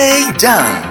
DJ 0.00 0.32
Dan. 0.40 0.89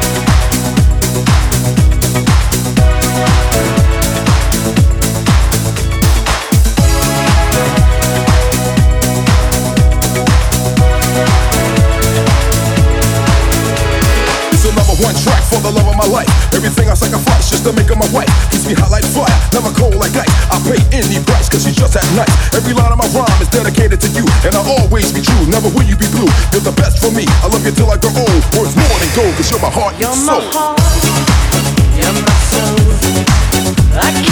my 16.01 16.25
life. 16.25 16.29
Everything 16.57 16.89
I 16.89 16.97
sacrifice 16.97 17.53
just 17.53 17.63
to 17.65 17.73
make 17.73 17.85
her 17.93 17.95
my 17.95 18.09
wife. 18.09 18.29
Keeps 18.49 18.65
me 18.65 18.73
hot 18.73 18.89
like 18.89 19.05
fire, 19.05 19.29
never 19.53 19.69
cold 19.77 19.93
like 20.01 20.13
ice. 20.17 20.33
I 20.49 20.57
pay 20.65 20.81
any 20.89 21.21
price 21.21 21.45
cause 21.45 21.61
she's 21.61 21.77
just 21.77 21.93
that 21.93 22.05
nice. 22.17 22.33
Every 22.57 22.73
line 22.73 22.89
of 22.89 22.97
my 22.97 23.05
rhyme 23.13 23.37
is 23.41 23.49
dedicated 23.53 24.01
to 24.01 24.09
you, 24.17 24.25
and 24.41 24.57
I'll 24.57 24.81
always 24.81 25.13
be 25.13 25.21
true. 25.21 25.45
Never 25.53 25.69
will 25.69 25.85
you 25.85 25.95
be 25.95 26.09
blue. 26.09 26.29
You're 26.53 26.65
the 26.65 26.73
best 26.73 26.97
for 26.97 27.13
me. 27.13 27.29
I 27.45 27.47
love 27.53 27.61
you 27.61 27.73
till 27.73 27.89
I 27.93 28.01
grow 28.01 28.13
old. 28.17 28.41
Worth 28.57 28.73
more 28.73 28.97
than 28.97 29.11
gold 29.13 29.33
cause 29.37 29.49
you're 29.53 29.61
my 29.61 29.69
heart 29.69 29.93
you're 30.01 30.09
and 30.09 30.17
soul. 30.17 30.41
My 30.41 30.73
heart, 30.73 30.81
you're 31.93 32.17
my 32.17 32.33
soul. 32.49 32.81
I 33.93 34.30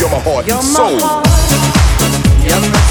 you're 0.00 0.10
my 0.10 0.20
heart. 0.20 0.50
And 0.50 0.62
soul. 0.62 0.98
heart, 2.44 2.87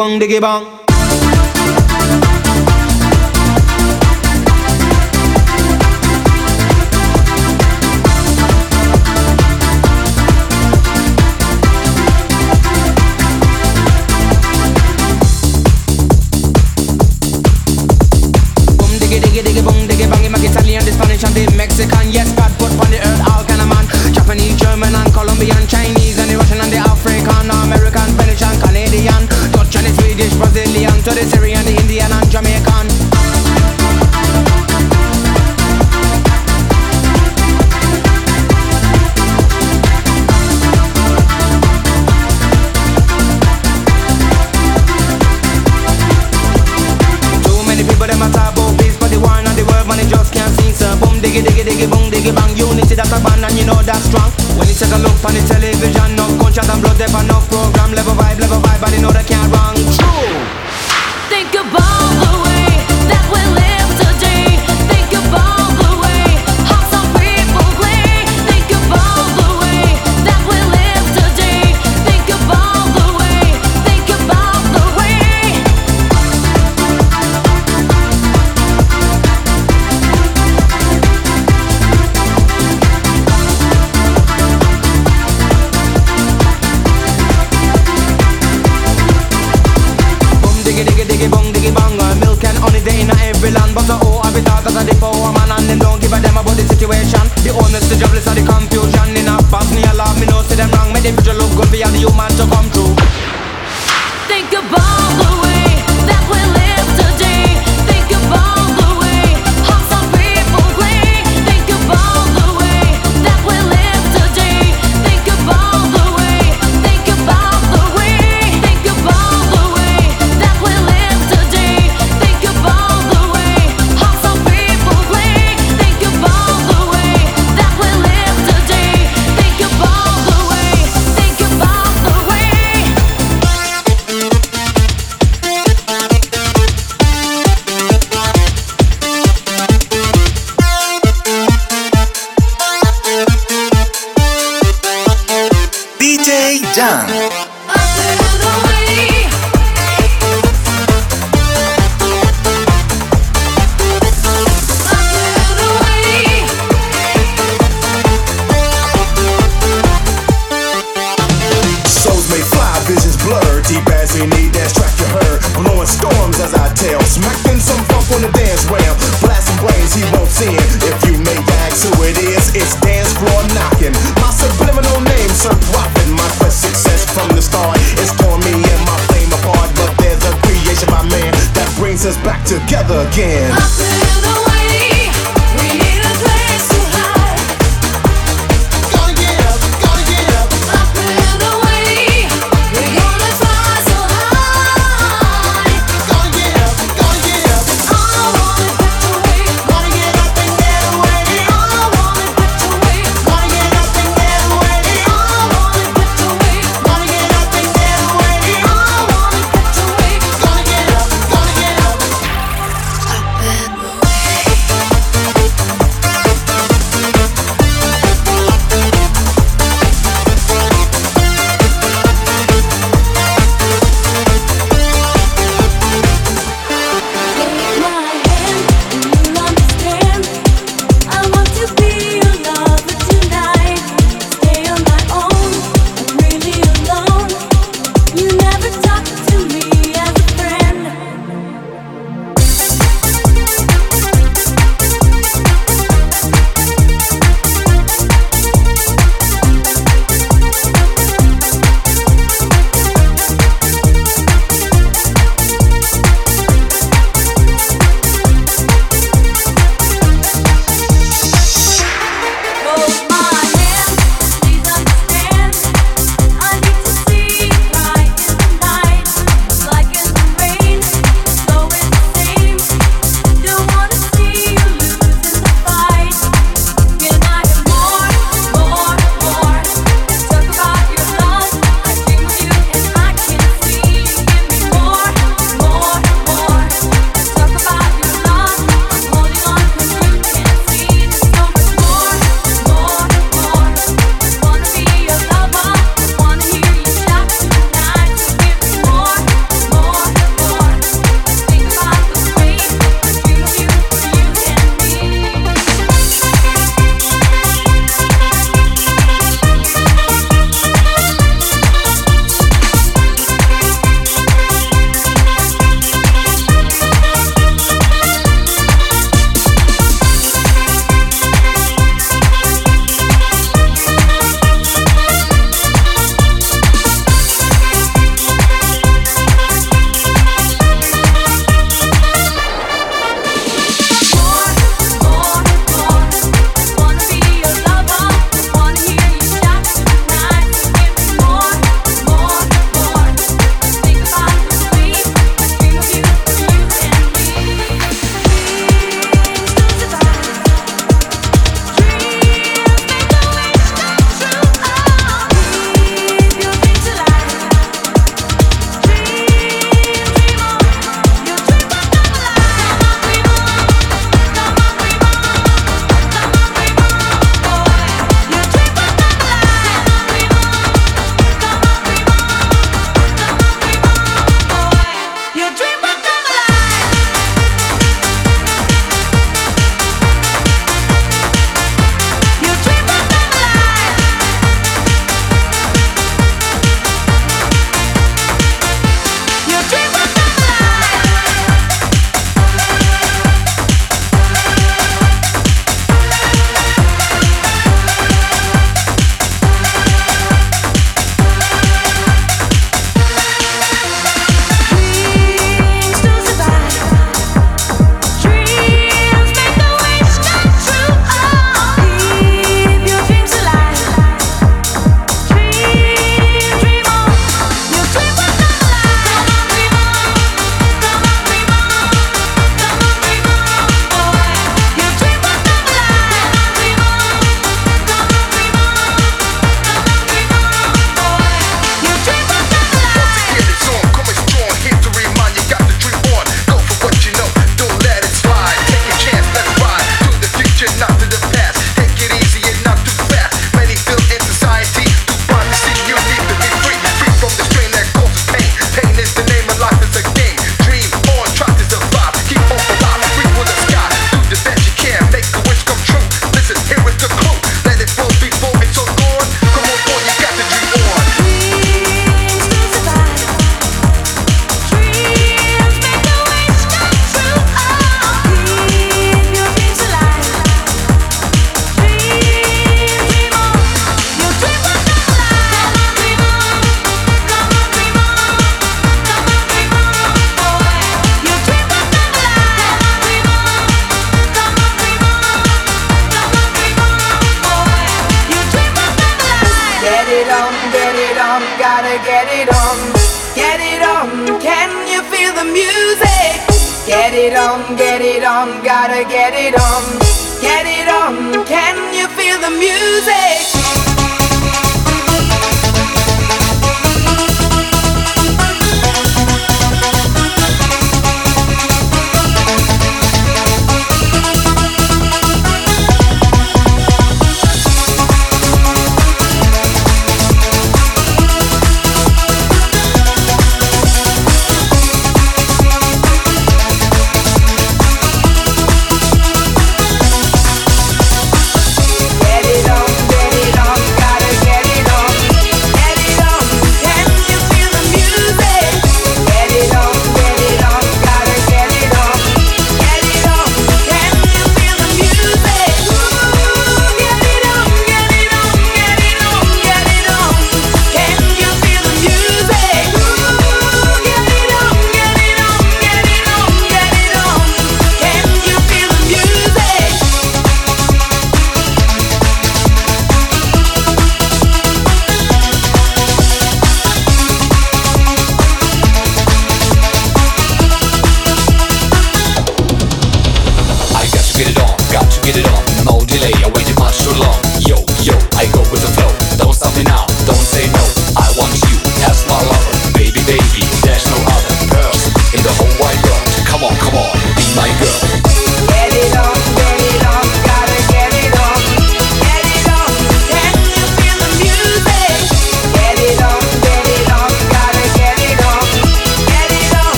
diggy 0.00 0.16
diggy 0.16 0.40
bong 0.40 0.79
a 53.08 53.18
band 53.24 53.44
and 53.44 53.56
you 53.56 53.64
know 53.64 53.80
that's 53.82 54.04
strong. 54.04 54.30
When 54.58 54.68
you 54.68 54.74
take 54.74 54.92
a 54.92 54.98
look 55.00 55.16
on 55.24 55.32
the 55.32 55.40
television, 55.48 56.16
no 56.16 56.28
and 56.68 56.82
blood, 56.82 56.96
they 57.00 57.08
program. 57.48 57.92
Level 57.96 58.14
vibe, 58.14 58.40
level 58.40 58.60
vibe, 58.60 58.92
you 58.92 59.00
know 59.00 59.10
they 59.10 59.24
can't 59.24 59.48
wrong. 59.48 59.74
True. 59.96 60.36
Think 61.32 61.54
about 61.56 62.12
the 62.20 62.32
way 62.44 62.68
that 63.08 63.24
we're 63.32 63.54
living. 63.54 63.69